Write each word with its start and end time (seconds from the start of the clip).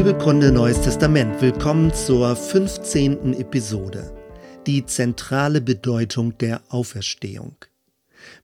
Bibelkunde 0.00 0.50
Neues 0.50 0.80
Testament. 0.80 1.42
Willkommen 1.42 1.92
zur 1.92 2.34
15. 2.34 3.34
Episode. 3.34 4.10
Die 4.66 4.86
zentrale 4.86 5.60
Bedeutung 5.60 6.38
der 6.38 6.62
Auferstehung. 6.70 7.56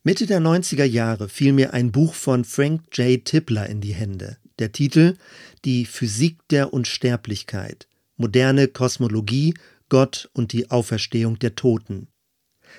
Mitte 0.04 0.26
der 0.26 0.40
90er 0.42 0.84
Jahre 0.84 1.30
fiel 1.30 1.54
mir 1.54 1.72
ein 1.72 1.92
Buch 1.92 2.12
von 2.12 2.44
Frank 2.44 2.82
J. 2.98 3.24
Tipler 3.24 3.70
in 3.70 3.80
die 3.80 3.94
Hände. 3.94 4.36
Der 4.58 4.70
Titel 4.70 5.16
Die 5.64 5.86
Physik 5.86 6.46
der 6.50 6.74
Unsterblichkeit. 6.74 7.88
Moderne 8.18 8.68
Kosmologie, 8.68 9.54
Gott 9.88 10.28
und 10.34 10.52
die 10.52 10.70
Auferstehung 10.70 11.38
der 11.38 11.54
Toten. 11.54 12.08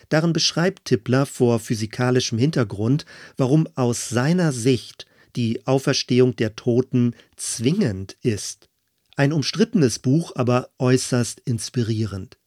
Darin 0.10 0.34
beschreibt 0.34 0.86
Tipler 0.86 1.26
vor 1.26 1.58
physikalischem 1.58 2.38
Hintergrund, 2.38 3.08
warum 3.38 3.68
aus 3.74 4.10
seiner 4.10 4.52
Sicht 4.52 5.07
die 5.38 5.66
Auferstehung 5.66 6.36
der 6.36 6.56
Toten 6.56 7.16
zwingend 7.38 8.18
ist. 8.22 8.68
Ein 9.16 9.32
umstrittenes 9.32 10.00
Buch, 10.00 10.34
aber 10.36 10.70
äußerst 10.80 11.40
inspirierend. 11.40 12.38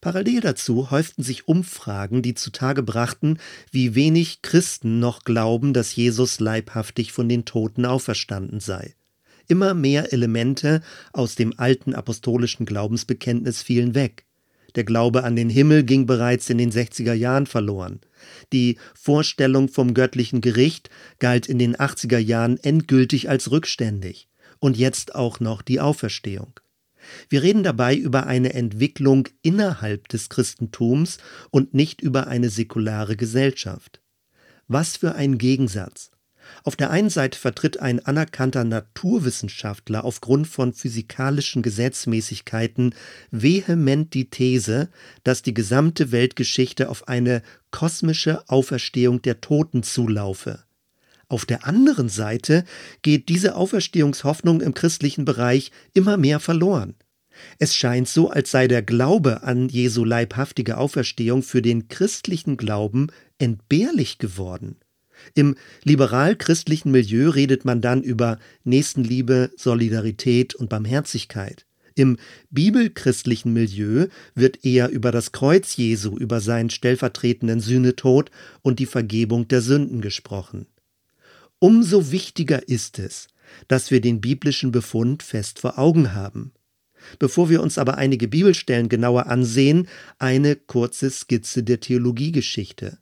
Parallel 0.00 0.40
dazu 0.40 0.90
häuften 0.90 1.22
sich 1.22 1.48
Umfragen, 1.48 2.22
die 2.22 2.34
zutage 2.34 2.82
brachten, 2.82 3.38
wie 3.70 3.94
wenig 3.94 4.42
Christen 4.42 4.98
noch 4.98 5.22
glauben, 5.24 5.72
dass 5.72 5.94
Jesus 5.94 6.40
leibhaftig 6.40 7.12
von 7.12 7.28
den 7.28 7.44
Toten 7.44 7.84
auferstanden 7.84 8.60
sei. 8.60 8.94
Immer 9.48 9.74
mehr 9.74 10.12
Elemente 10.12 10.82
aus 11.12 11.36
dem 11.36 11.58
alten 11.58 11.94
apostolischen 11.94 12.66
Glaubensbekenntnis 12.66 13.62
fielen 13.62 13.94
weg. 13.94 14.26
Der 14.76 14.84
Glaube 14.84 15.24
an 15.24 15.36
den 15.36 15.48
Himmel 15.48 15.84
ging 15.84 16.06
bereits 16.06 16.50
in 16.50 16.58
den 16.58 16.70
60er 16.70 17.14
Jahren 17.14 17.46
verloren. 17.46 18.00
Die 18.52 18.78
Vorstellung 18.94 19.68
vom 19.68 19.94
göttlichen 19.94 20.42
Gericht 20.42 20.90
galt 21.18 21.46
in 21.46 21.58
den 21.58 21.76
80er 21.76 22.18
Jahren 22.18 22.58
endgültig 22.58 23.28
als 23.28 23.50
rückständig. 23.50 24.28
Und 24.58 24.76
jetzt 24.76 25.14
auch 25.14 25.40
noch 25.40 25.62
die 25.62 25.80
Auferstehung. 25.80 26.60
Wir 27.28 27.42
reden 27.42 27.62
dabei 27.62 27.94
über 27.94 28.26
eine 28.26 28.54
Entwicklung 28.54 29.28
innerhalb 29.42 30.08
des 30.08 30.28
Christentums 30.28 31.18
und 31.50 31.74
nicht 31.74 32.00
über 32.00 32.26
eine 32.26 32.50
säkulare 32.50 33.16
Gesellschaft. 33.16 34.00
Was 34.66 34.96
für 34.96 35.14
ein 35.14 35.38
Gegensatz. 35.38 36.10
Auf 36.64 36.76
der 36.76 36.90
einen 36.90 37.10
Seite 37.10 37.38
vertritt 37.38 37.80
ein 37.80 38.04
anerkannter 38.04 38.64
Naturwissenschaftler 38.64 40.04
aufgrund 40.04 40.46
von 40.46 40.72
physikalischen 40.72 41.62
Gesetzmäßigkeiten 41.62 42.94
vehement 43.30 44.14
die 44.14 44.30
These, 44.30 44.88
dass 45.24 45.42
die 45.42 45.54
gesamte 45.54 46.12
Weltgeschichte 46.12 46.88
auf 46.88 47.08
eine 47.08 47.42
kosmische 47.70 48.48
Auferstehung 48.48 49.22
der 49.22 49.40
Toten 49.40 49.82
zulaufe. 49.82 50.64
Auf 51.28 51.44
der 51.44 51.66
anderen 51.66 52.08
Seite 52.08 52.64
geht 53.02 53.28
diese 53.28 53.56
Auferstehungshoffnung 53.56 54.60
im 54.60 54.74
christlichen 54.74 55.24
Bereich 55.24 55.72
immer 55.92 56.16
mehr 56.16 56.38
verloren. 56.38 56.94
Es 57.58 57.74
scheint 57.74 58.08
so, 58.08 58.30
als 58.30 58.50
sei 58.50 58.68
der 58.68 58.82
Glaube 58.82 59.42
an 59.42 59.68
Jesu 59.68 60.04
leibhaftige 60.04 60.78
Auferstehung 60.78 61.42
für 61.42 61.62
den 61.62 61.88
christlichen 61.88 62.56
Glauben 62.56 63.08
entbehrlich 63.38 64.18
geworden. 64.18 64.76
Im 65.34 65.56
liberal-christlichen 65.84 66.90
Milieu 66.90 67.30
redet 67.30 67.64
man 67.64 67.80
dann 67.80 68.02
über 68.02 68.38
Nächstenliebe, 68.64 69.50
Solidarität 69.56 70.54
und 70.54 70.68
Barmherzigkeit. 70.68 71.66
Im 71.94 72.18
bibelchristlichen 72.50 73.54
Milieu 73.54 74.08
wird 74.34 74.64
eher 74.64 74.90
über 74.90 75.12
das 75.12 75.32
Kreuz 75.32 75.76
Jesu, 75.76 76.16
über 76.16 76.40
seinen 76.40 76.68
stellvertretenden 76.68 77.60
Sühnetod 77.60 78.30
und 78.60 78.78
die 78.78 78.86
Vergebung 78.86 79.48
der 79.48 79.62
Sünden 79.62 80.02
gesprochen. 80.02 80.66
Umso 81.58 82.12
wichtiger 82.12 82.68
ist 82.68 82.98
es, 82.98 83.28
dass 83.66 83.90
wir 83.90 84.02
den 84.02 84.20
biblischen 84.20 84.72
Befund 84.72 85.22
fest 85.22 85.58
vor 85.58 85.78
Augen 85.78 86.12
haben. 86.12 86.52
Bevor 87.18 87.48
wir 87.48 87.62
uns 87.62 87.78
aber 87.78 87.96
einige 87.96 88.28
Bibelstellen 88.28 88.90
genauer 88.90 89.26
ansehen, 89.26 89.88
eine 90.18 90.56
kurze 90.56 91.10
Skizze 91.10 91.62
der 91.62 91.80
Theologiegeschichte. 91.80 92.98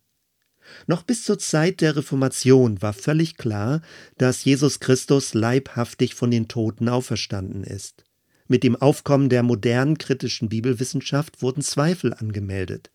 Noch 0.87 1.03
bis 1.03 1.25
zur 1.25 1.39
Zeit 1.39 1.81
der 1.81 1.97
Reformation 1.97 2.81
war 2.83 2.93
völlig 2.93 3.37
klar, 3.37 3.83
dass 4.19 4.45
Jesus 4.45 4.81
Christus 4.81 5.35
leibhaftig 5.35 6.15
von 6.15 6.31
den 6.31 6.49
Toten 6.49 6.89
auferstanden 6.89 7.65
ist. 7.65 8.05
Mit 8.47 8.63
dem 8.63 8.77
Aufkommen 8.77 9.29
der 9.29 9.43
modernen 9.43 9.99
kritischen 9.99 10.49
Bibelwissenschaft 10.49 11.43
wurden 11.43 11.63
Zweifel 11.63 12.13
angemeldet. 12.13 12.91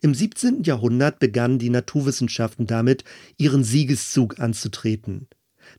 Im 0.00 0.14
17. 0.14 0.62
Jahrhundert 0.62 1.18
begannen 1.18 1.58
die 1.58 1.70
Naturwissenschaften 1.70 2.66
damit, 2.66 3.04
ihren 3.36 3.64
Siegeszug 3.64 4.38
anzutreten. 4.38 5.28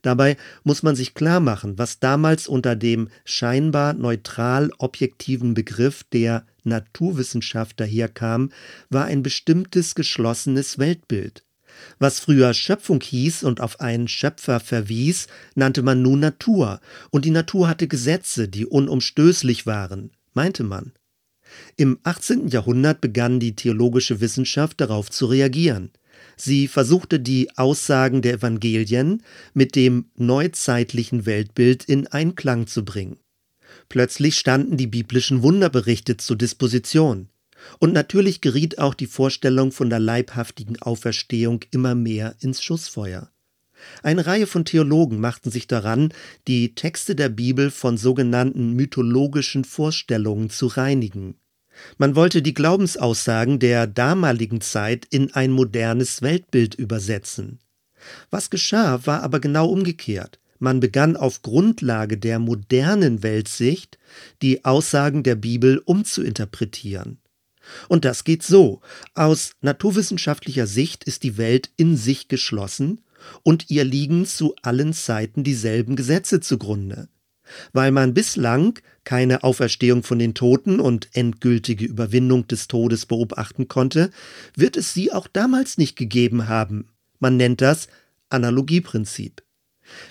Dabei 0.02 0.36
muss 0.64 0.82
man 0.82 0.96
sich 0.96 1.14
klar 1.14 1.40
machen, 1.40 1.78
was 1.78 2.00
damals 2.00 2.48
unter 2.48 2.76
dem 2.76 3.08
scheinbar 3.24 3.92
neutral 3.92 4.70
objektiven 4.78 5.54
Begriff 5.54 6.04
der 6.12 6.46
Naturwissenschaft 6.64 7.80
daherkam, 7.80 8.50
war 8.88 9.06
ein 9.06 9.22
bestimmtes 9.22 9.94
geschlossenes 9.94 10.78
Weltbild. 10.78 11.44
Was 11.98 12.20
früher 12.20 12.52
Schöpfung 12.54 13.00
hieß 13.00 13.44
und 13.44 13.60
auf 13.60 13.80
einen 13.80 14.08
Schöpfer 14.08 14.60
verwies, 14.60 15.28
nannte 15.54 15.82
man 15.82 16.02
nun 16.02 16.20
Natur, 16.20 16.80
und 17.10 17.24
die 17.24 17.30
Natur 17.30 17.68
hatte 17.68 17.88
Gesetze, 17.88 18.48
die 18.48 18.66
unumstößlich 18.66 19.66
waren, 19.66 20.10
meinte 20.34 20.62
man. 20.62 20.92
Im 21.76 21.98
18. 22.04 22.48
Jahrhundert 22.48 23.00
begann 23.00 23.40
die 23.40 23.56
theologische 23.56 24.20
Wissenschaft 24.20 24.80
darauf 24.80 25.10
zu 25.10 25.26
reagieren. 25.26 25.90
Sie 26.36 26.68
versuchte 26.68 27.20
die 27.20 27.56
Aussagen 27.56 28.22
der 28.22 28.34
Evangelien 28.34 29.22
mit 29.54 29.76
dem 29.76 30.06
neuzeitlichen 30.16 31.26
Weltbild 31.26 31.84
in 31.84 32.06
Einklang 32.06 32.66
zu 32.66 32.84
bringen. 32.84 33.18
Plötzlich 33.88 34.36
standen 34.36 34.76
die 34.76 34.86
biblischen 34.86 35.42
Wunderberichte 35.42 36.16
zur 36.16 36.36
Disposition. 36.36 37.28
Und 37.78 37.92
natürlich 37.92 38.40
geriet 38.40 38.78
auch 38.78 38.94
die 38.94 39.06
Vorstellung 39.06 39.70
von 39.70 39.90
der 39.90 40.00
leibhaftigen 40.00 40.80
Auferstehung 40.80 41.60
immer 41.70 41.94
mehr 41.94 42.34
ins 42.40 42.62
Schussfeuer. 42.62 43.30
Eine 44.02 44.26
Reihe 44.26 44.46
von 44.46 44.64
Theologen 44.64 45.20
machten 45.20 45.50
sich 45.50 45.66
daran, 45.66 46.12
die 46.46 46.74
Texte 46.74 47.14
der 47.14 47.28
Bibel 47.28 47.70
von 47.70 47.96
sogenannten 47.96 48.72
mythologischen 48.74 49.64
Vorstellungen 49.64 50.50
zu 50.50 50.66
reinigen. 50.66 51.39
Man 51.98 52.16
wollte 52.16 52.42
die 52.42 52.54
Glaubensaussagen 52.54 53.58
der 53.58 53.86
damaligen 53.86 54.60
Zeit 54.60 55.06
in 55.10 55.32
ein 55.32 55.50
modernes 55.50 56.22
Weltbild 56.22 56.74
übersetzen. 56.74 57.58
Was 58.30 58.50
geschah, 58.50 59.06
war 59.06 59.22
aber 59.22 59.40
genau 59.40 59.68
umgekehrt. 59.68 60.38
Man 60.58 60.80
begann 60.80 61.16
auf 61.16 61.42
Grundlage 61.42 62.18
der 62.18 62.38
modernen 62.38 63.22
Weltsicht 63.22 63.98
die 64.42 64.64
Aussagen 64.64 65.22
der 65.22 65.34
Bibel 65.34 65.78
umzuinterpretieren. 65.84 67.18
Und 67.88 68.04
das 68.04 68.24
geht 68.24 68.42
so. 68.42 68.80
Aus 69.14 69.52
naturwissenschaftlicher 69.62 70.66
Sicht 70.66 71.04
ist 71.04 71.22
die 71.22 71.38
Welt 71.38 71.70
in 71.76 71.96
sich 71.96 72.28
geschlossen 72.28 73.00
und 73.42 73.70
ihr 73.70 73.84
liegen 73.84 74.26
zu 74.26 74.54
allen 74.62 74.92
Zeiten 74.92 75.44
dieselben 75.44 75.96
Gesetze 75.96 76.40
zugrunde. 76.40 77.08
Weil 77.72 77.90
man 77.90 78.14
bislang 78.14 78.78
keine 79.04 79.42
Auferstehung 79.44 80.02
von 80.02 80.18
den 80.18 80.34
Toten 80.34 80.80
und 80.80 81.08
endgültige 81.12 81.84
Überwindung 81.84 82.46
des 82.46 82.68
Todes 82.68 83.06
beobachten 83.06 83.68
konnte, 83.68 84.10
wird 84.56 84.76
es 84.76 84.94
sie 84.94 85.12
auch 85.12 85.26
damals 85.26 85.78
nicht 85.78 85.96
gegeben 85.96 86.48
haben. 86.48 86.88
Man 87.18 87.36
nennt 87.36 87.60
das 87.60 87.88
Analogieprinzip. 88.28 89.42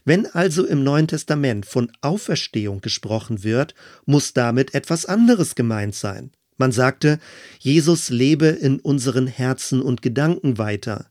Wenn 0.06 0.26
also 0.26 0.66
im 0.66 0.84
Neuen 0.84 1.08
Testament 1.08 1.66
von 1.66 1.92
Auferstehung 2.02 2.82
gesprochen 2.82 3.44
wird, 3.44 3.76
muss 4.06 4.34
damit 4.34 4.74
etwas 4.74 5.06
anderes 5.06 5.56
gemeint 5.56 5.96
sein. 5.96 6.32
Man 6.58 6.72
sagte, 6.74 7.20
Jesus 7.60 8.10
lebe 8.10 8.48
in 8.48 8.80
unseren 8.80 9.28
Herzen 9.28 9.81
und 9.81 10.02
Gedanken 10.02 10.58
weiter. 10.58 11.10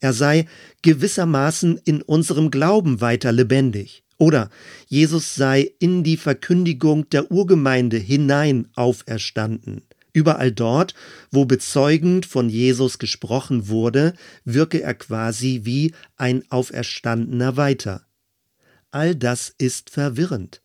Er 0.00 0.12
sei 0.12 0.46
gewissermaßen 0.82 1.78
in 1.84 2.02
unserem 2.02 2.50
Glauben 2.50 3.00
weiter 3.00 3.30
lebendig. 3.30 4.02
Oder 4.18 4.50
Jesus 4.88 5.36
sei 5.36 5.72
in 5.78 6.02
die 6.02 6.16
Verkündigung 6.16 7.08
der 7.10 7.30
Urgemeinde 7.30 7.96
hinein 7.96 8.68
auferstanden. 8.74 9.82
Überall 10.12 10.50
dort, 10.50 10.94
wo 11.30 11.44
bezeugend 11.44 12.26
von 12.26 12.48
Jesus 12.48 12.98
gesprochen 12.98 13.68
wurde, 13.68 14.14
wirke 14.44 14.82
er 14.82 14.94
quasi 14.94 15.60
wie 15.62 15.94
ein 16.16 16.42
Auferstandener 16.50 17.56
weiter. 17.56 18.04
All 18.90 19.14
das 19.14 19.54
ist 19.58 19.90
verwirrend. 19.90 20.62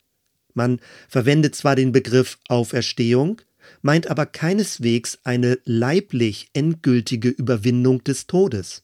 Man 0.56 0.80
verwendet 1.08 1.56
zwar 1.56 1.76
den 1.76 1.92
Begriff 1.92 2.40
Auferstehung, 2.48 3.42
meint 3.82 4.08
aber 4.08 4.26
keineswegs 4.26 5.20
eine 5.24 5.60
leiblich 5.66 6.50
endgültige 6.54 7.30
Überwindung 7.30 8.04
des 8.04 8.28
Todes. 8.28 8.84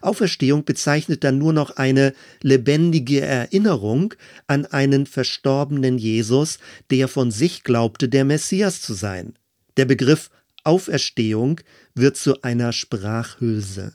Auferstehung 0.00 0.64
bezeichnet 0.64 1.24
dann 1.24 1.38
nur 1.38 1.52
noch 1.52 1.76
eine 1.76 2.14
lebendige 2.42 3.20
Erinnerung 3.20 4.14
an 4.46 4.66
einen 4.66 5.06
verstorbenen 5.06 5.98
Jesus, 5.98 6.58
der 6.90 7.08
von 7.08 7.30
sich 7.30 7.64
glaubte, 7.64 8.08
der 8.08 8.24
Messias 8.24 8.80
zu 8.80 8.94
sein. 8.94 9.34
Der 9.76 9.84
Begriff 9.84 10.30
Auferstehung 10.64 11.60
wird 11.94 12.16
zu 12.16 12.42
einer 12.42 12.72
Sprachhülse. 12.72 13.94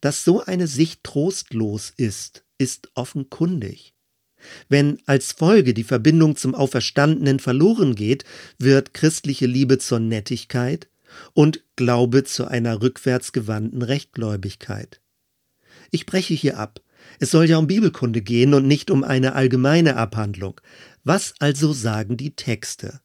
Dass 0.00 0.24
so 0.24 0.42
eine 0.42 0.66
Sicht 0.66 1.04
trostlos 1.04 1.92
ist, 1.96 2.44
ist 2.58 2.90
offenkundig. 2.94 3.94
Wenn 4.68 4.98
als 5.06 5.32
Folge 5.32 5.74
die 5.74 5.84
Verbindung 5.84 6.36
zum 6.36 6.54
Auferstandenen 6.54 7.40
verloren 7.40 7.94
geht, 7.94 8.24
wird 8.58 8.94
christliche 8.94 9.46
Liebe 9.46 9.78
zur 9.78 10.00
Nettigkeit 10.00 10.88
und 11.32 11.64
Glaube 11.76 12.24
zu 12.24 12.46
einer 12.46 12.82
rückwärtsgewandten 12.82 13.82
Rechtgläubigkeit. 13.82 15.00
Ich 15.90 16.06
breche 16.06 16.34
hier 16.34 16.58
ab. 16.58 16.80
Es 17.18 17.30
soll 17.30 17.48
ja 17.48 17.58
um 17.58 17.66
Bibelkunde 17.66 18.22
gehen 18.22 18.54
und 18.54 18.66
nicht 18.66 18.90
um 18.90 19.04
eine 19.04 19.34
allgemeine 19.34 19.96
Abhandlung. 19.96 20.60
Was 21.04 21.34
also 21.38 21.72
sagen 21.72 22.16
die 22.16 22.36
Texte? 22.36 23.00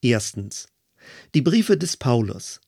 Erstens. 0.00 0.68
Die 1.34 1.42
Briefe 1.42 1.76
des 1.76 1.96
Paulus. 1.96 2.60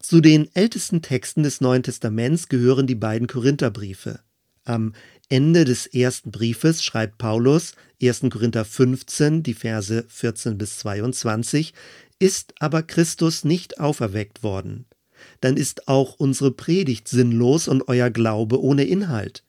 Zu 0.00 0.20
den 0.20 0.54
ältesten 0.54 1.02
Texten 1.02 1.42
des 1.42 1.60
Neuen 1.60 1.82
Testaments 1.82 2.48
gehören 2.48 2.86
die 2.86 2.94
beiden 2.94 3.26
Korintherbriefe. 3.26 4.20
Am 4.66 4.94
Ende 5.28 5.64
des 5.64 5.86
ersten 5.86 6.32
Briefes 6.32 6.82
schreibt 6.82 7.18
Paulus, 7.18 7.74
1. 8.02 8.22
Korinther 8.30 8.64
15, 8.64 9.44
die 9.44 9.54
Verse 9.54 10.04
14 10.08 10.58
bis 10.58 10.78
22, 10.78 11.72
ist 12.18 12.52
aber 12.58 12.82
Christus 12.82 13.44
nicht 13.44 13.78
auferweckt 13.78 14.42
worden. 14.42 14.86
Dann 15.40 15.56
ist 15.56 15.86
auch 15.86 16.14
unsere 16.14 16.50
Predigt 16.50 17.06
sinnlos 17.06 17.68
und 17.68 17.86
euer 17.86 18.10
Glaube 18.10 18.60
ohne 18.60 18.84
Inhalt. 18.84 19.44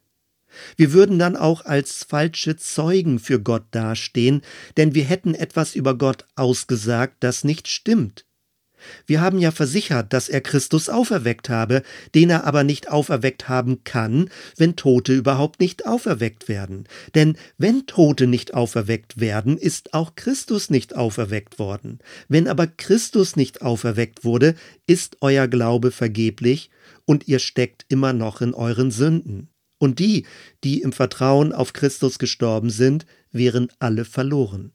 Wir 0.76 0.94
würden 0.94 1.18
dann 1.18 1.36
auch 1.36 1.66
als 1.66 2.04
falsche 2.04 2.56
Zeugen 2.56 3.18
für 3.18 3.42
Gott 3.42 3.66
dastehen, 3.72 4.42
denn 4.78 4.94
wir 4.94 5.04
hätten 5.04 5.34
etwas 5.34 5.74
über 5.74 5.98
Gott 5.98 6.26
ausgesagt, 6.36 7.18
das 7.22 7.44
nicht 7.44 7.68
stimmt. 7.68 8.27
Wir 9.06 9.22
haben 9.22 9.40
ja 9.40 9.52
versichert, 9.52 10.14
dass 10.14 10.30
er 10.30 10.42
Christus 10.42 10.90
auferweckt 10.90 11.50
habe, 11.50 11.84
den 12.16 12.30
er 12.30 12.46
aber 12.46 12.64
nicht 12.64 12.90
auferweckt 12.90 13.50
haben 13.50 13.84
kann, 13.84 14.30
wenn 14.56 14.76
Tote 14.76 15.14
überhaupt 15.14 15.60
nicht 15.60 15.86
auferweckt 15.86 16.48
werden. 16.48 16.88
Denn 17.16 17.38
wenn 17.58 17.86
Tote 17.86 18.28
nicht 18.28 18.54
auferweckt 18.54 19.20
werden, 19.20 19.58
ist 19.58 19.94
auch 19.94 20.16
Christus 20.16 20.70
nicht 20.70 20.96
auferweckt 20.96 21.60
worden. 21.60 22.00
Wenn 22.28 22.48
aber 22.48 22.68
Christus 22.68 23.36
nicht 23.36 23.62
auferweckt 23.62 24.24
wurde, 24.24 24.56
ist 24.86 25.18
euer 25.22 25.48
Glaube 25.48 25.92
vergeblich 25.92 26.70
und 27.06 27.28
ihr 27.28 27.40
steckt 27.40 27.86
immer 27.90 28.14
noch 28.14 28.42
in 28.42 28.54
euren 28.54 28.92
Sünden. 28.92 29.50
Und 29.80 30.00
die, 30.00 30.26
die 30.64 30.82
im 30.82 30.92
Vertrauen 30.92 31.54
auf 31.54 31.74
Christus 31.74 32.20
gestorben 32.20 32.70
sind, 32.70 33.06
wären 33.32 33.70
alle 33.80 34.06
verloren. 34.06 34.72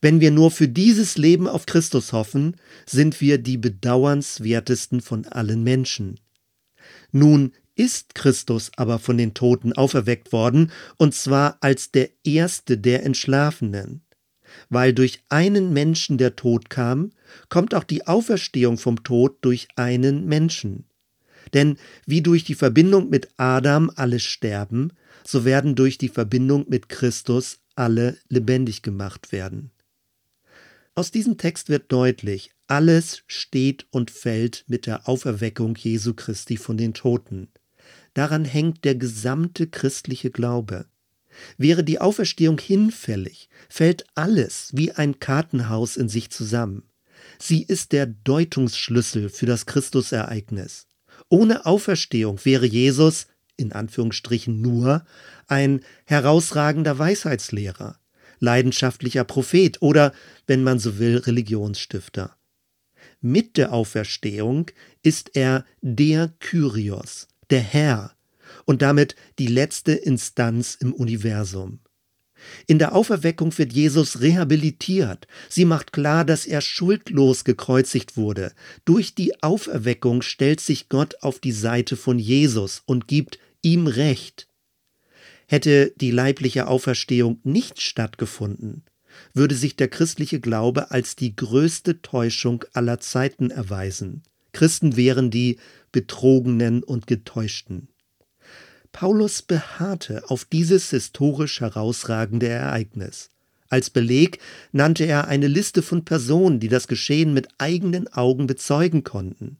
Wenn 0.00 0.20
wir 0.20 0.30
nur 0.30 0.50
für 0.50 0.68
dieses 0.68 1.16
Leben 1.16 1.46
auf 1.46 1.66
Christus 1.66 2.12
hoffen, 2.12 2.56
sind 2.86 3.20
wir 3.20 3.38
die 3.38 3.58
bedauernswertesten 3.58 5.00
von 5.00 5.26
allen 5.26 5.62
Menschen. 5.62 6.20
Nun 7.12 7.52
ist 7.74 8.14
Christus 8.14 8.72
aber 8.76 8.98
von 8.98 9.16
den 9.16 9.34
Toten 9.34 9.72
auferweckt 9.72 10.32
worden, 10.32 10.72
und 10.96 11.14
zwar 11.14 11.58
als 11.60 11.92
der 11.92 12.10
erste 12.24 12.76
der 12.76 13.04
Entschlafenen. 13.04 14.02
Weil 14.68 14.92
durch 14.92 15.20
einen 15.28 15.72
Menschen 15.72 16.18
der 16.18 16.34
Tod 16.34 16.70
kam, 16.70 17.10
kommt 17.48 17.74
auch 17.74 17.84
die 17.84 18.06
Auferstehung 18.06 18.78
vom 18.78 19.04
Tod 19.04 19.38
durch 19.42 19.68
einen 19.76 20.26
Menschen. 20.26 20.84
Denn 21.54 21.78
wie 22.06 22.22
durch 22.22 22.44
die 22.44 22.54
Verbindung 22.54 23.10
mit 23.10 23.28
Adam 23.36 23.90
alle 23.94 24.18
sterben, 24.18 24.92
so 25.24 25.44
werden 25.44 25.74
durch 25.74 25.98
die 25.98 26.08
Verbindung 26.08 26.66
mit 26.68 26.88
Christus 26.88 27.60
alle 27.78 28.18
lebendig 28.28 28.82
gemacht 28.82 29.32
werden. 29.32 29.70
Aus 30.94 31.10
diesem 31.10 31.38
Text 31.38 31.68
wird 31.68 31.92
deutlich, 31.92 32.50
alles 32.66 33.22
steht 33.28 33.86
und 33.90 34.10
fällt 34.10 34.64
mit 34.66 34.86
der 34.86 35.08
Auferweckung 35.08 35.76
Jesu 35.76 36.12
Christi 36.14 36.56
von 36.56 36.76
den 36.76 36.92
Toten. 36.92 37.48
Daran 38.14 38.44
hängt 38.44 38.84
der 38.84 38.96
gesamte 38.96 39.68
christliche 39.68 40.30
Glaube. 40.30 40.86
Wäre 41.56 41.84
die 41.84 42.00
Auferstehung 42.00 42.58
hinfällig, 42.58 43.48
fällt 43.68 44.06
alles 44.16 44.70
wie 44.74 44.90
ein 44.90 45.20
Kartenhaus 45.20 45.96
in 45.96 46.08
sich 46.08 46.30
zusammen. 46.30 46.82
Sie 47.38 47.62
ist 47.62 47.92
der 47.92 48.06
Deutungsschlüssel 48.06 49.28
für 49.28 49.46
das 49.46 49.66
Christusereignis. 49.66 50.88
Ohne 51.28 51.64
Auferstehung 51.64 52.44
wäre 52.44 52.66
Jesus, 52.66 53.28
in 53.58 53.72
Anführungsstrichen 53.72 54.62
nur, 54.62 55.04
ein 55.46 55.82
herausragender 56.06 56.98
Weisheitslehrer, 56.98 57.98
leidenschaftlicher 58.38 59.24
Prophet 59.24 59.82
oder, 59.82 60.12
wenn 60.46 60.62
man 60.62 60.78
so 60.78 60.98
will, 60.98 61.18
Religionsstifter. 61.18 62.36
Mit 63.20 63.56
der 63.56 63.72
Auferstehung 63.72 64.70
ist 65.02 65.32
er 65.34 65.66
der 65.82 66.32
Kyrios, 66.38 67.28
der 67.50 67.60
Herr 67.60 68.12
und 68.64 68.80
damit 68.80 69.16
die 69.38 69.48
letzte 69.48 69.92
Instanz 69.92 70.76
im 70.76 70.92
Universum. 70.92 71.80
In 72.66 72.78
der 72.78 72.94
Auferweckung 72.94 73.56
wird 73.58 73.72
Jesus 73.72 74.20
rehabilitiert. 74.20 75.26
Sie 75.48 75.64
macht 75.64 75.92
klar, 75.92 76.24
dass 76.24 76.46
er 76.46 76.60
schuldlos 76.60 77.44
gekreuzigt 77.44 78.16
wurde. 78.16 78.52
Durch 78.84 79.14
die 79.14 79.42
Auferweckung 79.42 80.22
stellt 80.22 80.60
sich 80.60 80.88
Gott 80.88 81.16
auf 81.22 81.40
die 81.40 81.52
Seite 81.52 81.96
von 81.96 82.18
Jesus 82.18 82.82
und 82.86 83.08
gibt 83.08 83.38
ihm 83.62 83.86
Recht. 83.86 84.48
Hätte 85.46 85.92
die 85.96 86.10
leibliche 86.10 86.66
Auferstehung 86.66 87.40
nicht 87.42 87.80
stattgefunden, 87.80 88.84
würde 89.32 89.54
sich 89.54 89.76
der 89.76 89.88
christliche 89.88 90.40
Glaube 90.40 90.90
als 90.90 91.16
die 91.16 91.34
größte 91.34 92.02
Täuschung 92.02 92.64
aller 92.72 93.00
Zeiten 93.00 93.50
erweisen. 93.50 94.22
Christen 94.52 94.96
wären 94.96 95.30
die 95.30 95.58
Betrogenen 95.92 96.82
und 96.82 97.06
Getäuschten. 97.06 97.88
Paulus 98.92 99.42
beharrte 99.42 100.28
auf 100.28 100.44
dieses 100.44 100.90
historisch 100.90 101.60
herausragende 101.60 102.48
Ereignis. 102.48 103.30
Als 103.68 103.90
Beleg 103.90 104.38
nannte 104.72 105.04
er 105.04 105.28
eine 105.28 105.46
Liste 105.46 105.82
von 105.82 106.04
Personen, 106.04 106.58
die 106.58 106.68
das 106.68 106.88
Geschehen 106.88 107.34
mit 107.34 107.48
eigenen 107.58 108.08
Augen 108.08 108.46
bezeugen 108.46 109.04
konnten. 109.04 109.58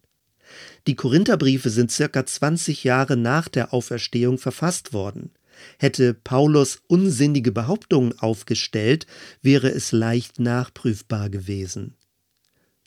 Die 0.89 0.95
Korintherbriefe 0.95 1.69
sind 1.69 1.93
circa 1.93 2.25
20 2.25 2.83
Jahre 2.83 3.19
nach 3.19 3.49
der 3.49 3.75
Auferstehung 3.75 4.39
verfasst 4.39 4.95
worden. 4.95 5.33
Hätte 5.79 6.15
Paulus 6.15 6.81
unsinnige 6.87 7.53
Behauptungen 7.53 8.19
aufgestellt, 8.19 9.07
wäre 9.43 9.69
es 9.69 9.93
leicht 9.93 10.41
nachprüfbar 10.41 11.29
gewesen. 11.29 11.95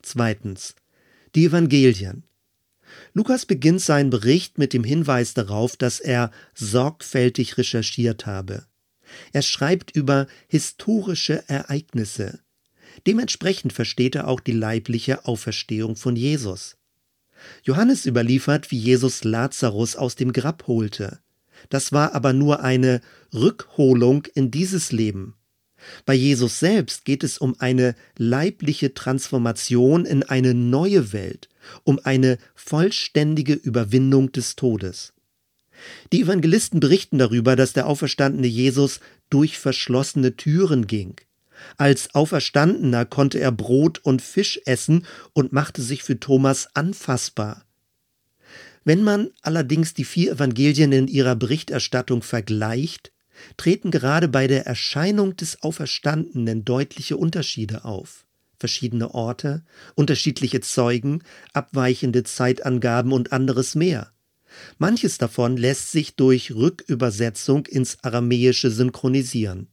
Zweitens. 0.01 0.73
Die 1.35 1.45
Evangelien. 1.45 2.23
Lukas 3.13 3.45
beginnt 3.45 3.81
seinen 3.81 4.09
Bericht 4.09 4.57
mit 4.57 4.73
dem 4.73 4.83
Hinweis 4.83 5.35
darauf, 5.35 5.77
dass 5.77 5.99
er 5.99 6.31
sorgfältig 6.55 7.59
recherchiert 7.59 8.25
habe. 8.25 8.65
Er 9.31 9.43
schreibt 9.43 9.95
über 9.95 10.25
historische 10.47 11.47
Ereignisse. 11.47 12.39
Dementsprechend 13.05 13.73
versteht 13.73 14.15
er 14.15 14.27
auch 14.27 14.39
die 14.39 14.53
leibliche 14.53 15.27
Auferstehung 15.27 15.95
von 15.95 16.15
Jesus. 16.15 16.77
Johannes 17.63 18.05
überliefert, 18.05 18.71
wie 18.71 18.77
Jesus 18.77 19.23
Lazarus 19.23 19.95
aus 19.95 20.15
dem 20.15 20.33
Grab 20.33 20.67
holte. 20.67 21.19
Das 21.69 21.91
war 21.91 22.13
aber 22.13 22.33
nur 22.33 22.61
eine 22.61 23.01
Rückholung 23.33 24.25
in 24.33 24.51
dieses 24.51 24.91
Leben. 24.91 25.35
Bei 26.05 26.13
Jesus 26.13 26.59
selbst 26.59 27.05
geht 27.05 27.23
es 27.23 27.37
um 27.37 27.55
eine 27.59 27.95
leibliche 28.17 28.93
Transformation 28.93 30.05
in 30.05 30.23
eine 30.23 30.53
neue 30.53 31.11
Welt, 31.11 31.49
um 31.83 31.99
eine 32.03 32.37
vollständige 32.53 33.53
Überwindung 33.53 34.31
des 34.31 34.55
Todes. 34.55 35.13
Die 36.11 36.21
Evangelisten 36.21 36.79
berichten 36.79 37.17
darüber, 37.17 37.55
dass 37.55 37.73
der 37.73 37.87
auferstandene 37.87 38.47
Jesus 38.47 38.99
durch 39.29 39.57
verschlossene 39.57 40.35
Türen 40.35 40.85
ging. 40.85 41.15
Als 41.77 42.13
Auferstandener 42.15 43.05
konnte 43.05 43.39
er 43.39 43.51
Brot 43.51 43.99
und 43.99 44.21
Fisch 44.21 44.59
essen 44.65 45.05
und 45.33 45.53
machte 45.53 45.81
sich 45.81 46.03
für 46.03 46.19
Thomas 46.19 46.69
anfassbar. 46.73 47.65
Wenn 48.83 49.03
man 49.03 49.29
allerdings 49.41 49.93
die 49.93 50.05
vier 50.05 50.33
Evangelien 50.33 50.91
in 50.91 51.07
ihrer 51.07 51.35
Berichterstattung 51.35 52.23
vergleicht, 52.23 53.11
treten 53.57 53.91
gerade 53.91 54.27
bei 54.27 54.47
der 54.47 54.65
Erscheinung 54.65 55.35
des 55.35 55.61
Auferstandenen 55.61 56.65
deutliche 56.65 57.17
Unterschiede 57.17 57.85
auf. 57.85 58.25
Verschiedene 58.57 59.13
Orte, 59.13 59.63
unterschiedliche 59.95 60.61
Zeugen, 60.61 61.23
abweichende 61.53 62.23
Zeitangaben 62.23 63.11
und 63.11 63.31
anderes 63.33 63.75
mehr. 63.75 64.11
Manches 64.77 65.17
davon 65.17 65.57
lässt 65.57 65.91
sich 65.91 66.15
durch 66.15 66.51
Rückübersetzung 66.51 67.65
ins 67.65 68.03
Aramäische 68.03 68.69
synchronisieren. 68.69 69.70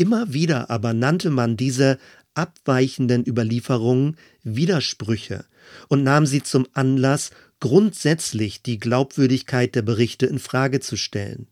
Immer 0.00 0.32
wieder 0.32 0.70
aber 0.70 0.94
nannte 0.94 1.28
man 1.28 1.58
diese 1.58 1.98
abweichenden 2.32 3.22
Überlieferungen 3.26 4.16
Widersprüche 4.42 5.44
und 5.88 6.04
nahm 6.04 6.24
sie 6.24 6.42
zum 6.42 6.66
Anlass, 6.72 7.32
grundsätzlich 7.60 8.62
die 8.62 8.78
Glaubwürdigkeit 8.78 9.74
der 9.74 9.82
Berichte 9.82 10.24
in 10.24 10.38
Frage 10.38 10.80
zu 10.80 10.96
stellen. 10.96 11.48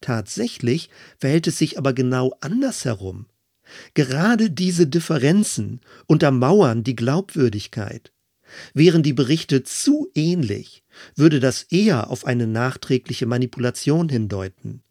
Tatsächlich 0.00 0.90
verhält 1.16 1.46
es 1.46 1.58
sich 1.58 1.78
aber 1.78 1.92
genau 1.92 2.34
andersherum. 2.40 3.26
Gerade 3.94 4.50
diese 4.50 4.88
Differenzen 4.88 5.80
untermauern 6.08 6.82
die 6.82 6.96
Glaubwürdigkeit. 6.96 8.10
Wären 8.74 9.04
die 9.04 9.12
Berichte 9.12 9.62
zu 9.62 10.10
ähnlich, 10.16 10.82
würde 11.14 11.38
das 11.38 11.62
eher 11.62 12.10
auf 12.10 12.26
eine 12.26 12.48
nachträgliche 12.48 13.26
Manipulation 13.26 14.08
hindeuten. 14.08 14.82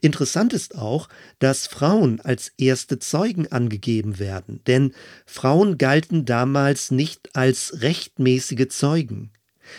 Interessant 0.00 0.52
ist 0.52 0.76
auch, 0.76 1.08
dass 1.38 1.66
Frauen 1.66 2.20
als 2.20 2.52
erste 2.58 2.98
Zeugen 2.98 3.46
angegeben 3.50 4.18
werden, 4.18 4.60
denn 4.66 4.92
Frauen 5.26 5.78
galten 5.78 6.24
damals 6.24 6.90
nicht 6.90 7.34
als 7.36 7.82
rechtmäßige 7.82 8.68
Zeugen. 8.68 9.32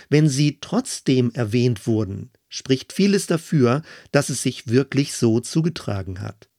Wenn 0.09 0.29
sie 0.29 0.59
trotzdem 0.61 1.31
erwähnt 1.33 1.87
wurden, 1.87 2.31
spricht 2.47 2.93
vieles 2.93 3.27
dafür, 3.27 3.81
dass 4.11 4.29
es 4.29 4.41
sich 4.41 4.67
wirklich 4.67 5.13
so 5.13 5.39
zugetragen 5.39 6.21
hat. 6.21 6.49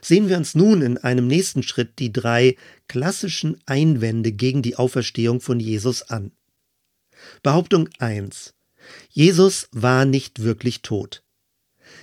Sehen 0.00 0.28
wir 0.28 0.36
uns 0.36 0.54
nun 0.54 0.82
in 0.82 0.98
einem 0.98 1.26
nächsten 1.26 1.62
Schritt 1.62 1.98
die 1.98 2.12
drei 2.12 2.56
klassischen 2.88 3.60
Einwände 3.66 4.32
gegen 4.32 4.62
die 4.62 4.76
Auferstehung 4.76 5.40
von 5.40 5.60
Jesus 5.60 6.02
an. 6.02 6.32
Behauptung 7.42 7.88
1. 7.98 8.54
Jesus 9.10 9.68
war 9.72 10.04
nicht 10.04 10.42
wirklich 10.42 10.82
tot. 10.82 11.22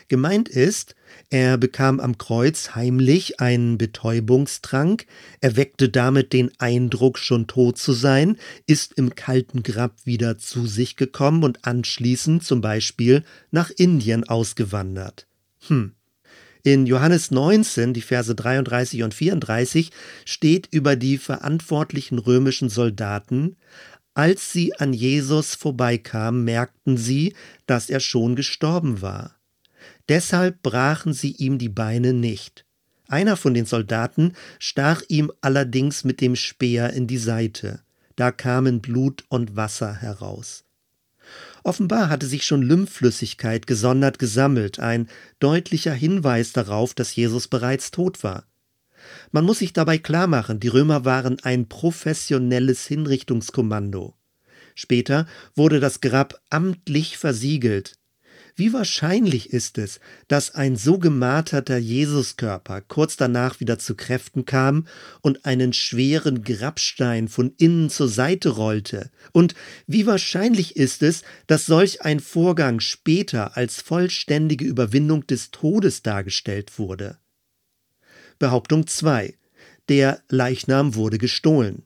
Gemeint 0.09 0.49
ist, 0.49 0.95
er 1.29 1.57
bekam 1.57 1.99
am 1.99 2.17
Kreuz 2.17 2.71
heimlich 2.73 3.39
einen 3.39 3.77
Betäubungstrank, 3.77 5.05
erweckte 5.39 5.87
damit 5.89 6.33
den 6.33 6.51
Eindruck, 6.57 7.19
schon 7.19 7.45
tot 7.45 7.77
zu 7.77 7.93
sein, 7.93 8.35
ist 8.65 8.93
im 8.93 9.13
kalten 9.13 9.61
Grab 9.61 9.95
wieder 10.05 10.39
zu 10.39 10.65
sich 10.65 10.95
gekommen 10.95 11.43
und 11.43 11.65
anschließend 11.65 12.43
zum 12.43 12.59
Beispiel 12.59 13.23
nach 13.51 13.69
Indien 13.69 14.27
ausgewandert. 14.27 15.27
Hm. 15.67 15.93
In 16.63 16.87
Johannes 16.87 17.29
19, 17.31 17.93
die 17.93 18.01
Verse 18.01 18.33
33 18.33 19.03
und 19.03 19.13
34, 19.13 19.91
steht 20.25 20.67
über 20.71 20.95
die 20.95 21.19
verantwortlichen 21.19 22.17
römischen 22.17 22.69
Soldaten, 22.69 23.55
als 24.15 24.51
sie 24.51 24.75
an 24.75 24.91
Jesus 24.91 25.55
vorbeikamen, 25.55 26.43
merkten 26.43 26.97
sie, 26.97 27.35
dass 27.67 27.89
er 27.89 27.99
schon 27.99 28.35
gestorben 28.35 29.01
war. 29.01 29.38
Deshalb 30.09 30.63
brachen 30.63 31.13
sie 31.13 31.31
ihm 31.31 31.59
die 31.59 31.69
Beine 31.69 32.13
nicht. 32.13 32.65
Einer 33.07 33.37
von 33.37 33.53
den 33.53 33.65
Soldaten 33.65 34.33
stach 34.57 35.03
ihm 35.07 35.31
allerdings 35.41 36.03
mit 36.03 36.19
dem 36.19 36.35
Speer 36.35 36.91
in 36.93 37.07
die 37.07 37.17
Seite. 37.17 37.81
Da 38.15 38.31
kamen 38.31 38.81
Blut 38.81 39.23
und 39.29 39.55
Wasser 39.55 39.93
heraus. 39.93 40.65
Offenbar 41.63 42.09
hatte 42.09 42.25
sich 42.25 42.43
schon 42.43 42.63
Lymphflüssigkeit 42.63 43.67
gesondert 43.67 44.17
gesammelt, 44.17 44.79
ein 44.79 45.07
deutlicher 45.39 45.93
Hinweis 45.93 46.53
darauf, 46.53 46.93
dass 46.95 47.15
Jesus 47.15 47.47
bereits 47.47 47.91
tot 47.91 48.23
war. 48.23 48.45
Man 49.31 49.45
muss 49.45 49.59
sich 49.59 49.73
dabei 49.73 49.99
klar 49.99 50.27
machen, 50.27 50.59
die 50.59 50.67
Römer 50.69 51.05
waren 51.05 51.39
ein 51.41 51.67
professionelles 51.67 52.87
Hinrichtungskommando. 52.87 54.15
Später 54.73 55.27
wurde 55.55 55.79
das 55.79 56.01
Grab 56.01 56.41
amtlich 56.49 57.17
versiegelt, 57.17 57.98
wie 58.59 58.73
wahrscheinlich 58.73 59.51
ist 59.51 59.77
es, 59.77 60.01
dass 60.27 60.53
ein 60.53 60.75
so 60.75 60.99
gemarterter 60.99 61.77
Jesuskörper 61.77 62.81
kurz 62.81 63.15
danach 63.15 63.61
wieder 63.61 63.79
zu 63.79 63.95
Kräften 63.95 64.45
kam 64.45 64.85
und 65.21 65.45
einen 65.45 65.71
schweren 65.71 66.43
Grabstein 66.43 67.29
von 67.29 67.53
innen 67.57 67.89
zur 67.89 68.09
Seite 68.09 68.49
rollte? 68.49 69.09
Und 69.31 69.55
wie 69.87 70.05
wahrscheinlich 70.05 70.75
ist 70.75 71.01
es, 71.03 71.23
dass 71.47 71.65
solch 71.65 72.01
ein 72.01 72.19
Vorgang 72.19 72.81
später 72.81 73.55
als 73.55 73.81
vollständige 73.81 74.65
Überwindung 74.65 75.25
des 75.25 75.51
Todes 75.51 76.03
dargestellt 76.03 76.77
wurde? 76.77 77.17
Behauptung 78.39 78.87
2. 78.87 79.35
Der 79.87 80.21
Leichnam 80.29 80.95
wurde 80.95 81.17
gestohlen. 81.17 81.83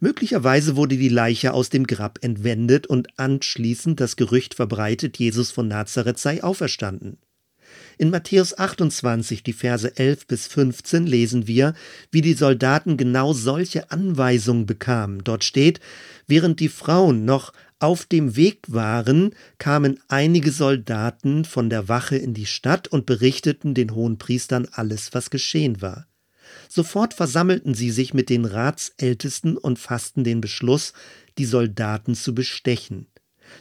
Möglicherweise 0.00 0.76
wurde 0.76 0.96
die 0.96 1.08
Leiche 1.08 1.52
aus 1.52 1.70
dem 1.70 1.86
Grab 1.86 2.18
entwendet 2.22 2.86
und 2.86 3.18
anschließend 3.18 4.00
das 4.00 4.16
Gerücht 4.16 4.54
verbreitet, 4.54 5.18
Jesus 5.18 5.50
von 5.50 5.68
Nazareth 5.68 6.18
sei 6.18 6.42
auferstanden. 6.42 7.18
In 7.98 8.10
Matthäus 8.10 8.56
28, 8.56 9.42
die 9.42 9.52
Verse 9.52 9.96
11 9.96 10.26
bis 10.26 10.46
15 10.46 11.06
lesen 11.06 11.46
wir, 11.46 11.74
wie 12.10 12.22
die 12.22 12.34
Soldaten 12.34 12.96
genau 12.96 13.32
solche 13.32 13.90
Anweisungen 13.90 14.66
bekamen. 14.66 15.22
Dort 15.22 15.44
steht, 15.44 15.80
während 16.26 16.60
die 16.60 16.68
Frauen 16.68 17.24
noch 17.24 17.52
auf 17.78 18.04
dem 18.06 18.36
Weg 18.36 18.60
waren, 18.68 19.34
kamen 19.58 20.00
einige 20.08 20.50
Soldaten 20.50 21.44
von 21.44 21.70
der 21.70 21.88
Wache 21.88 22.16
in 22.16 22.34
die 22.34 22.46
Stadt 22.46 22.88
und 22.88 23.06
berichteten 23.06 23.74
den 23.74 23.94
hohen 23.94 24.18
Priestern 24.18 24.66
alles, 24.72 25.12
was 25.12 25.30
geschehen 25.30 25.80
war. 25.82 26.06
Sofort 26.68 27.14
versammelten 27.14 27.74
sie 27.74 27.90
sich 27.90 28.14
mit 28.14 28.28
den 28.28 28.44
Ratsältesten 28.44 29.56
und 29.56 29.78
fassten 29.78 30.24
den 30.24 30.40
Beschluss, 30.40 30.92
die 31.38 31.44
Soldaten 31.44 32.14
zu 32.14 32.34
bestechen. 32.34 33.06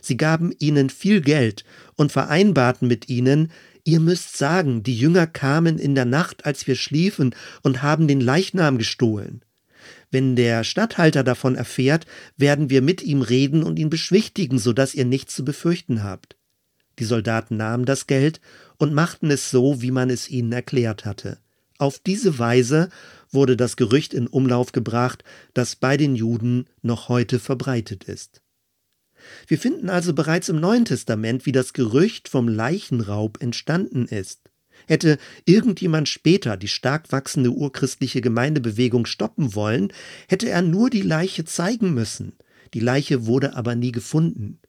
Sie 0.02 0.18
gaben 0.18 0.54
ihnen 0.60 0.90
viel 0.90 1.22
Geld 1.22 1.64
und 1.96 2.12
vereinbarten 2.12 2.88
mit 2.88 3.10
ihnen, 3.10 3.52
ihr 3.84 4.00
müsst 4.00 4.38
sagen, 4.38 4.84
die 4.84 4.96
Jünger 4.96 5.28
kamen 5.28 5.80
in 5.80 5.96
der 5.96 6.06
Nacht, 6.06 6.46
als 6.46 6.68
wir 6.68 6.76
schliefen, 6.76 7.36
und 7.64 7.82
haben 7.82 8.08
den 8.08 8.22
Leichnam 8.22 8.78
gestohlen. 8.78 9.44
Wenn 10.12 10.36
der 10.36 10.64
Statthalter 10.64 11.24
davon 11.24 11.56
erfährt, 11.56 12.06
werden 12.38 12.70
wir 12.70 12.82
mit 12.82 13.02
ihm 13.02 13.22
reden 13.22 13.64
und 13.64 13.80
ihn 13.80 13.90
beschwichtigen, 13.90 14.60
so 14.60 14.74
dass 14.74 14.96
ihr 14.96 15.06
nichts 15.06 15.36
zu 15.36 15.46
befürchten 15.46 16.04
habt. 16.04 16.36
Die 17.00 17.06
Soldaten 17.06 17.58
nahmen 17.58 17.86
das 17.86 18.08
Geld 18.08 18.42
und 18.78 18.94
machten 18.94 19.32
es 19.32 19.52
so, 19.52 19.82
wie 19.82 19.92
man 19.92 20.10
es 20.10 20.30
ihnen 20.30 20.52
erklärt 20.52 21.06
hatte. 21.06 21.40
Auf 21.80 21.98
diese 21.98 22.38
Weise 22.38 22.90
wurde 23.32 23.56
das 23.56 23.78
Gerücht 23.78 24.14
in 24.14 24.28
Umlauf 24.28 24.74
gebracht, 24.74 25.24
das 25.54 25.78
bei 25.78 25.96
den 25.96 26.16
Juden 26.16 26.66
noch 26.82 27.08
heute 27.08 27.40
verbreitet 27.40 28.04
ist. 28.04 28.42
Wir 29.48 29.58
finden 29.58 29.90
also 29.90 30.14
bereits 30.14 30.50
im 30.50 30.60
Neuen 30.60 30.86
Testament, 30.86 31.46
wie 31.46 31.54
das 31.54 31.74
Gerücht 31.74 32.28
vom 32.28 32.50
Leichenraub 32.50 33.42
entstanden 33.42 34.06
ist. 34.06 34.42
Hätte 34.88 35.18
irgendjemand 35.46 36.10
später 36.10 36.58
die 36.58 36.68
stark 36.68 37.12
wachsende 37.12 37.52
urchristliche 37.52 38.22
Gemeindebewegung 38.22 39.06
stoppen 39.06 39.56
wollen, 39.56 39.94
hätte 40.28 40.50
er 40.50 40.62
nur 40.62 40.90
die 40.90 41.02
Leiche 41.02 41.46
zeigen 41.46 41.94
müssen. 41.94 42.34
Die 42.74 42.80
Leiche 42.82 43.26
wurde 43.26 43.56
aber 43.56 43.76
nie 43.76 43.92
gefunden. 43.92 44.60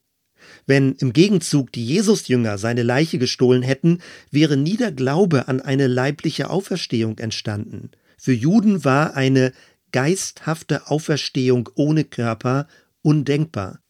Wenn 0.66 0.94
im 0.96 1.12
Gegenzug 1.12 1.72
die 1.72 1.84
Jesusjünger 1.84 2.58
seine 2.58 2.82
Leiche 2.82 3.18
gestohlen 3.18 3.62
hätten, 3.62 3.98
wäre 4.30 4.56
nie 4.56 4.76
der 4.76 4.92
Glaube 4.92 5.48
an 5.48 5.60
eine 5.60 5.86
leibliche 5.86 6.50
Auferstehung 6.50 7.18
entstanden. 7.18 7.90
Für 8.18 8.32
Juden 8.32 8.84
war 8.84 9.14
eine 9.14 9.52
geisthafte 9.92 10.88
Auferstehung 10.88 11.68
ohne 11.74 12.04
Körper 12.04 12.68
undenkbar. 13.02 13.80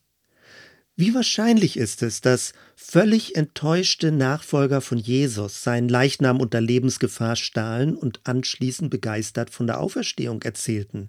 Wie 0.97 1.15
wahrscheinlich 1.15 1.79
ist 1.79 2.03
es, 2.03 2.21
dass 2.21 2.53
völlig 2.77 3.35
enttäuschte 3.35 4.13
Nachfolger 4.13 4.83
von 4.83 4.99
Jesus 4.99 5.65
seinen 5.65 5.89
Leichnam 5.89 6.41
unter 6.41 6.61
Lebensgefahr 6.61 7.37
stahlen 7.37 7.97
und 7.97 8.21
anschließend 8.25 8.91
begeistert 8.91 9.49
von 9.49 9.67
der 9.67 9.81
Auferstehung 9.81 10.43
erzählten? 10.43 11.09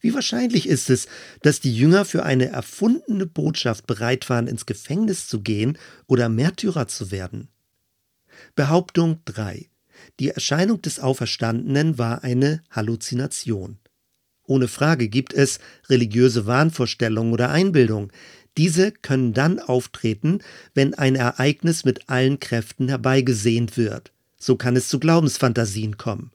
Wie 0.00 0.14
wahrscheinlich 0.14 0.68
ist 0.68 0.90
es, 0.90 1.06
dass 1.42 1.60
die 1.60 1.74
Jünger 1.74 2.04
für 2.04 2.24
eine 2.24 2.46
erfundene 2.46 3.26
Botschaft 3.26 3.86
bereit 3.86 4.28
waren, 4.30 4.46
ins 4.46 4.66
Gefängnis 4.66 5.26
zu 5.26 5.40
gehen 5.40 5.78
oder 6.06 6.28
Märtyrer 6.28 6.88
zu 6.88 7.10
werden? 7.10 7.48
Behauptung 8.54 9.20
3. 9.26 9.68
Die 10.20 10.30
Erscheinung 10.30 10.82
des 10.82 11.00
Auferstandenen 11.00 11.98
war 11.98 12.24
eine 12.24 12.62
Halluzination. 12.70 13.78
Ohne 14.44 14.68
Frage 14.68 15.08
gibt 15.08 15.32
es 15.32 15.60
religiöse 15.88 16.46
Wahnvorstellungen 16.46 17.32
oder 17.32 17.50
Einbildungen. 17.50 18.10
Diese 18.56 18.92
können 18.92 19.32
dann 19.32 19.60
auftreten, 19.60 20.40
wenn 20.74 20.94
ein 20.94 21.14
Ereignis 21.14 21.84
mit 21.84 22.08
allen 22.10 22.40
Kräften 22.40 22.88
herbeigesehnt 22.88 23.76
wird. 23.76 24.12
So 24.36 24.56
kann 24.56 24.76
es 24.76 24.88
zu 24.88 24.98
Glaubensfantasien 24.98 25.96
kommen. 25.96 26.32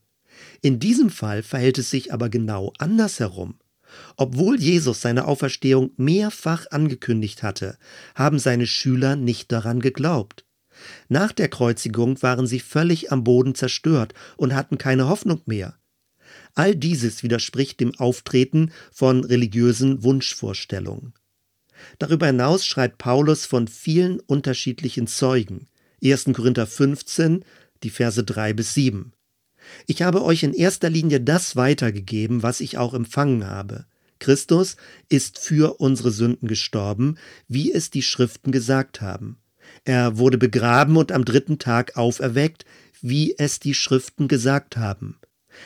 In 0.62 0.80
diesem 0.80 1.10
Fall 1.10 1.44
verhält 1.44 1.78
es 1.78 1.90
sich 1.90 2.14
aber 2.14 2.30
genau 2.30 2.74
andersherum. 2.78 3.56
Obwohl 4.16 4.60
Jesus 4.60 5.02
seine 5.02 5.26
Auferstehung 5.26 5.92
mehrfach 5.98 6.66
angekündigt 6.72 7.44
hatte, 7.44 7.78
haben 8.16 8.40
seine 8.40 8.68
Schüler 8.68 9.16
nicht 9.16 9.52
daran 9.52 9.80
geglaubt. 9.80 10.46
Nach 11.10 11.32
der 11.32 11.48
Kreuzigung 11.48 12.22
waren 12.22 12.48
sie 12.48 12.60
völlig 12.60 13.12
am 13.12 13.24
Boden 13.24 13.56
zerstört 13.56 14.14
und 14.36 14.54
hatten 14.54 14.78
keine 14.78 15.08
Hoffnung 15.08 15.42
mehr. 15.46 15.78
All 16.54 16.76
dieses 16.76 17.24
widerspricht 17.24 17.80
dem 17.80 17.96
Auftreten 17.96 18.72
von 18.92 19.24
religiösen 19.24 20.04
Wunschvorstellungen. 20.04 21.14
Darüber 22.00 22.28
hinaus 22.28 22.66
schreibt 22.66 22.98
Paulus 22.98 23.46
von 23.46 23.68
vielen 23.68 24.20
unterschiedlichen 24.20 25.08
Zeugen. 25.08 25.68
1. 26.04 26.26
Korinther 26.34 26.68
15, 26.68 27.44
die 27.84 27.90
Verse 27.90 28.24
3 28.24 28.54
bis 28.54 28.74
7. 28.74 29.14
Ich 29.86 30.02
habe 30.02 30.24
euch 30.24 30.44
in 30.44 30.54
erster 30.54 30.90
Linie 30.90 31.22
das 31.22 31.56
weitergegeben, 31.56 32.44
was 32.44 32.60
ich 32.60 32.78
auch 32.78 32.94
empfangen 32.94 33.48
habe. 33.48 33.86
Christus 34.20 34.78
ist 35.10 35.40
für 35.40 35.80
unsere 35.80 36.12
Sünden 36.12 36.48
gestorben, 36.48 37.18
wie 37.48 37.72
es 37.72 37.90
die 37.90 38.02
Schriften 38.02 38.52
gesagt 38.52 39.02
haben. 39.02 39.38
Er 39.86 40.18
wurde 40.18 40.38
begraben 40.38 40.98
und 40.98 41.12
am 41.12 41.26
dritten 41.26 41.60
Tag 41.60 41.98
auferweckt, 41.98 42.66
wie 43.02 43.36
es 43.38 43.60
die 43.60 43.74
Schriften 43.74 44.28
gesagt 44.28 44.78
haben. 44.78 45.20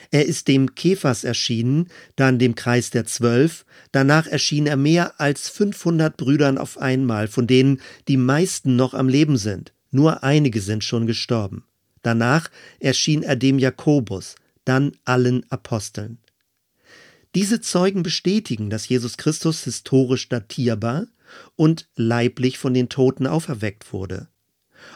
Er 0.10 0.25
ist 0.25 0.48
dem 0.48 0.75
Kephas 0.75 1.24
erschienen, 1.24 1.89
dann 2.15 2.39
dem 2.39 2.55
Kreis 2.55 2.91
der 2.91 3.05
Zwölf, 3.05 3.65
danach 3.91 4.27
erschien 4.27 4.65
er 4.65 4.77
mehr 4.77 5.20
als 5.20 5.50
500 5.50 6.15
Brüdern 6.15 6.58
auf 6.58 6.77
einmal, 6.77 7.27
von 7.27 7.48
denen 7.48 7.81
die 8.08 8.17
meisten 8.17 8.75
noch 8.75 8.93
am 8.93 9.10
Leben 9.10 9.38
sind. 9.38 9.74
nur 9.93 10.24
einige 10.24 10.62
sind 10.62 10.86
schon 10.86 11.05
gestorben. 11.05 11.65
Danach 12.01 12.50
erschien 12.79 13.24
er 13.24 13.36
dem 13.36 13.60
Jakobus, 13.60 14.36
dann 14.65 14.93
allen 15.05 15.50
Aposteln. 15.51 16.20
Diese 17.36 17.62
Zeugen 17.62 18.03
bestätigen, 18.03 18.70
dass 18.70 18.89
Jesus 18.89 19.17
Christus 19.17 19.63
historisch 19.63 20.27
datierbar 20.27 21.08
und 21.55 21.88
leiblich 21.96 22.58
von 22.58 22.74
den 22.74 22.89
Toten 22.89 23.25
auferweckt 23.25 23.93
wurde. 23.93 24.27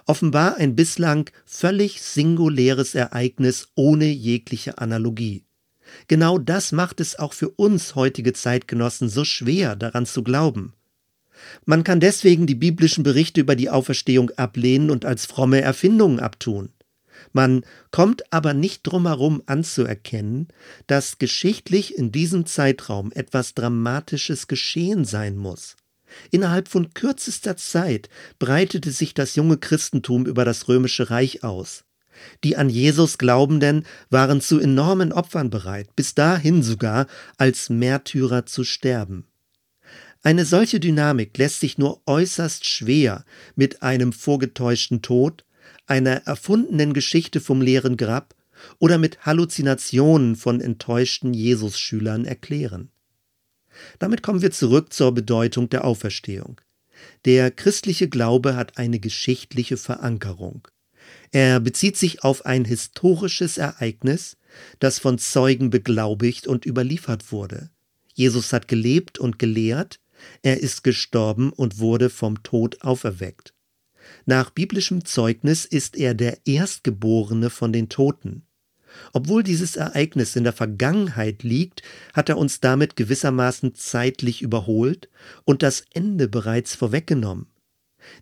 Offenbar 0.06 0.58
ein 0.58 0.76
bislang 0.76 1.30
völlig 1.46 2.02
singuläres 2.02 2.96
Ereignis 2.96 3.70
ohne 3.76 4.06
jegliche 4.06 4.80
Analogie. 4.80 5.46
Genau 6.08 6.40
das 6.40 6.72
macht 6.72 7.00
es 7.00 7.18
auch 7.18 7.34
für 7.34 7.50
uns 7.50 7.96
heutige 7.96 8.34
Zeitgenossen 8.34 9.08
so 9.08 9.24
schwer 9.24 9.76
daran 9.76 10.06
zu 10.06 10.24
glauben. 10.24 10.74
Man 11.66 11.84
kann 11.84 12.00
deswegen 12.00 12.48
die 12.48 12.56
biblischen 12.56 13.04
Berichte 13.04 13.42
über 13.42 13.56
die 13.56 13.70
Auferstehung 13.70 14.32
ablehnen 14.32 14.90
und 14.90 15.06
als 15.06 15.26
fromme 15.26 15.62
Erfindungen 15.62 16.20
abtun. 16.20 16.70
Man 17.36 17.66
kommt 17.92 18.32
aber 18.32 18.54
nicht 18.54 18.84
drumherum 18.84 19.44
anzuerkennen, 19.46 20.48
dass 20.88 21.18
geschichtlich 21.18 21.98
in 21.98 22.14
diesem 22.14 22.46
Zeitraum 22.46 23.12
etwas 23.12 23.54
Dramatisches 23.54 24.48
geschehen 24.48 25.04
sein 25.04 25.36
muss. 25.36 25.76
Innerhalb 26.32 26.70
von 26.70 26.94
kürzester 26.94 27.58
Zeit 27.58 28.08
breitete 28.40 28.90
sich 28.90 29.14
das 29.14 29.36
junge 29.36 29.58
Christentum 29.58 30.26
über 30.26 30.46
das 30.46 30.70
römische 30.70 31.10
Reich 31.10 31.44
aus. 31.44 31.84
Die 32.46 32.56
an 32.56 32.70
Jesus 32.70 33.18
Glaubenden 33.18 33.86
waren 34.10 34.40
zu 34.40 34.58
enormen 34.58 35.12
Opfern 35.12 35.50
bereit, 35.50 35.94
bis 35.98 36.16
dahin 36.16 36.64
sogar 36.64 37.06
als 37.36 37.70
Märtyrer 37.70 38.46
zu 38.46 38.64
sterben. 38.64 39.26
Eine 40.24 40.46
solche 40.46 40.80
Dynamik 40.80 41.38
lässt 41.38 41.60
sich 41.60 41.78
nur 41.78 42.02
äußerst 42.06 42.66
schwer 42.66 43.26
mit 43.58 43.84
einem 43.84 44.14
vorgetäuschten 44.14 45.02
Tod, 45.02 45.45
einer 45.88 46.26
erfundenen 46.26 46.94
Geschichte 46.94 47.40
vom 47.42 47.62
leeren 47.62 47.98
Grab 47.98 48.36
oder 48.80 48.98
mit 48.98 49.26
Halluzinationen 49.26 50.36
von 50.36 50.62
enttäuschten 50.62 51.34
Jesus-Schülern 51.34 52.26
erklären. 52.26 52.90
Damit 54.00 54.24
kommen 54.24 54.42
wir 54.42 54.52
zurück 54.52 54.94
zur 54.94 55.14
Bedeutung 55.14 55.70
der 55.70 55.84
Auferstehung. 55.86 56.62
Der 57.26 57.52
christliche 57.52 58.08
Glaube 58.08 58.56
hat 58.56 58.78
eine 58.78 59.00
geschichtliche 59.00 59.78
Verankerung. 59.78 60.68
Er 61.32 61.60
bezieht 61.60 61.98
sich 61.98 62.24
auf 62.24 62.46
ein 62.46 62.66
historisches 62.66 63.58
Ereignis, 63.58 64.38
das 64.80 65.00
von 65.00 65.18
Zeugen 65.18 65.70
beglaubigt 65.70 66.48
und 66.48 66.66
überliefert 66.66 67.32
wurde. 67.32 67.70
Jesus 68.14 68.54
hat 68.54 68.68
gelebt 68.68 69.20
und 69.20 69.38
gelehrt, 69.38 70.00
er 70.42 70.62
ist 70.62 70.84
gestorben 70.84 71.52
und 71.52 71.80
wurde 71.80 72.10
vom 72.10 72.42
Tod 72.44 72.82
auferweckt. 72.82 73.55
Nach 74.26 74.50
biblischem 74.50 75.06
Zeugnis 75.06 75.66
ist 75.66 75.98
er 75.98 76.14
der 76.14 76.40
Erstgeborene 76.46 77.50
von 77.50 77.74
den 77.74 77.90
Toten. 77.90 78.44
Obwohl 79.14 79.44
dieses 79.44 79.76
Ereignis 79.76 80.36
in 80.36 80.44
der 80.44 80.54
Vergangenheit 80.54 81.44
liegt, 81.44 81.82
hat 82.14 82.30
er 82.30 82.38
uns 82.38 82.60
damit 82.62 82.96
gewissermaßen 82.96 83.76
zeitlich 83.76 84.42
überholt 84.42 85.10
und 85.44 85.64
das 85.64 85.84
Ende 85.94 86.28
bereits 86.28 86.76
vorweggenommen. 86.76 87.48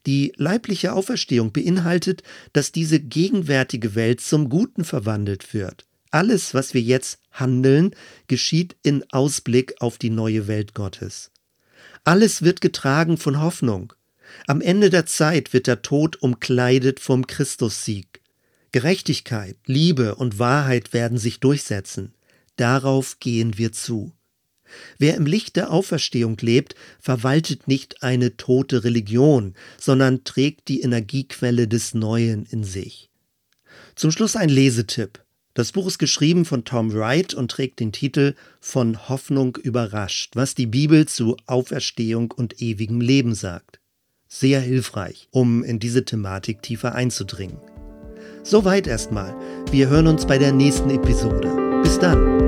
Die 0.06 0.34
leibliche 0.38 0.94
Auferstehung 0.94 1.52
beinhaltet, 1.52 2.24
dass 2.54 2.72
diese 2.72 3.00
gegenwärtige 3.00 3.96
Welt 3.96 4.22
zum 4.22 4.50
Guten 4.50 4.86
verwandelt 4.86 5.54
wird. 5.54 5.86
Alles, 6.10 6.54
was 6.54 6.74
wir 6.74 6.82
jetzt 6.82 7.20
handeln, 7.32 7.96
geschieht 8.28 8.76
in 8.84 9.04
Ausblick 9.12 9.76
auf 9.80 9.98
die 9.98 10.12
neue 10.12 10.48
Welt 10.48 10.74
Gottes. 10.74 11.32
Alles 12.04 12.44
wird 12.44 12.62
getragen 12.62 13.18
von 13.18 13.42
Hoffnung. 13.42 13.94
Am 14.48 14.62
Ende 14.62 14.90
der 14.90 15.06
Zeit 15.06 15.54
wird 15.54 15.68
der 15.68 15.82
Tod 15.82 16.22
umkleidet 16.22 17.00
vom 17.00 17.28
Christussieg. 17.28 18.22
Gerechtigkeit, 18.72 19.58
Liebe 19.66 20.16
und 20.16 20.40
Wahrheit 20.40 20.94
werden 20.94 21.18
sich 21.18 21.40
durchsetzen. 21.40 22.14
Darauf 22.56 23.20
gehen 23.20 23.58
wir 23.58 23.72
zu. 23.72 24.14
Wer 24.98 25.16
im 25.16 25.26
Licht 25.26 25.56
der 25.56 25.72
Auferstehung 25.72 26.38
lebt, 26.42 26.76
verwaltet 27.00 27.68
nicht 27.68 28.02
eine 28.02 28.38
tote 28.38 28.84
Religion, 28.84 29.54
sondern 29.80 30.24
trägt 30.24 30.68
die 30.68 30.82
Energiequelle 30.82 31.68
des 31.68 31.94
Neuen 31.94 32.46
in 32.46 32.64
sich. 32.64 33.10
Zum 33.96 34.12
Schluss 34.12 34.36
ein 34.36 34.50
Lesetipp. 34.50 35.24
Das 35.54 35.72
Buch 35.72 35.86
ist 35.86 36.00
geschrieben 36.00 36.46
von 36.46 36.66
Tom 36.66 36.92
Wright 36.94 37.36
und 37.36 37.52
trägt 37.52 37.80
den 37.80 37.92
Titel 37.92 38.34
Von 38.60 39.08
Hoffnung 39.08 39.56
überrascht, 39.58 40.36
was 40.36 40.56
die 40.56 40.66
Bibel 40.66 41.08
zu 41.08 41.38
Auferstehung 41.46 42.32
und 42.32 42.60
ewigem 42.60 43.02
Leben 43.02 43.36
sagt. 43.36 43.80
Sehr 44.36 44.62
hilfreich, 44.62 45.28
um 45.30 45.64
in 45.64 45.78
diese 45.78 46.06
Thematik 46.06 46.64
tiefer 46.64 46.96
einzudringen. 46.96 47.60
Soweit 48.42 48.88
erstmal. 48.88 49.36
Wir 49.70 49.90
hören 49.90 50.08
uns 50.08 50.26
bei 50.26 50.40
der 50.40 50.52
nächsten 50.52 50.90
Episode. 50.90 51.82
Bis 51.84 52.00
dann. 52.00 52.43